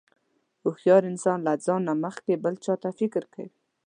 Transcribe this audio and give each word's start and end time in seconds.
هوښیار 0.63 1.03
انسان 1.11 1.39
له 1.47 1.53
ځان 1.65 1.81
نه 1.87 1.93
مخکې 2.03 2.41
بل 2.43 2.55
چاته 2.65 2.89
فکر 2.99 3.23
کوي. 3.33 3.49